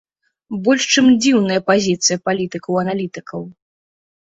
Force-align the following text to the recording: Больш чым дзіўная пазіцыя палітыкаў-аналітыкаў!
Больш 0.67 0.83
чым 0.93 1.05
дзіўная 1.25 1.59
пазіцыя 1.69 2.17
палітыкаў-аналітыкаў! 2.31 3.41